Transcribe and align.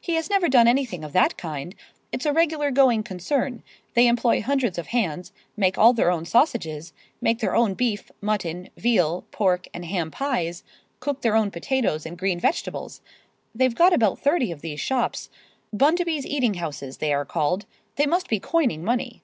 "He 0.00 0.14
has 0.14 0.30
never 0.30 0.48
done 0.48 0.66
anything 0.66 1.04
of 1.04 1.12
[Pg 1.12 1.20
115]that 1.20 1.36
kind. 1.36 1.74
It's 2.10 2.24
a 2.24 2.32
regular 2.32 2.70
going 2.70 3.02
concern—they 3.02 4.06
employ 4.06 4.40
hundreds 4.40 4.78
of 4.78 4.86
hands, 4.86 5.34
make 5.54 5.76
all 5.76 5.92
their 5.92 6.10
own 6.10 6.24
sausages, 6.24 6.94
make 7.20 7.40
their 7.40 7.54
own 7.54 7.74
beef, 7.74 8.10
mutton, 8.22 8.70
veal, 8.78 9.26
pork 9.32 9.66
and 9.74 9.84
ham 9.84 10.10
pies, 10.10 10.64
cook 10.98 11.20
their 11.20 11.36
own 11.36 11.50
potatoes 11.50 12.06
and 12.06 12.16
green 12.16 12.40
vegetables. 12.40 13.02
They've 13.54 13.74
got 13.74 13.92
about 13.92 14.18
thirty 14.18 14.50
of 14.50 14.62
these 14.62 14.80
shops—Bundaby's 14.80 16.24
Eating 16.24 16.54
Houses 16.54 16.96
they 16.96 17.12
are 17.12 17.26
called. 17.26 17.66
They 17.96 18.06
must 18.06 18.30
be 18.30 18.40
coining 18.40 18.82
money." 18.82 19.22